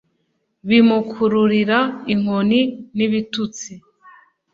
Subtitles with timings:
[0.67, 1.79] bimukururira
[2.13, 2.61] inkoni
[2.97, 3.71] n'ibitutsi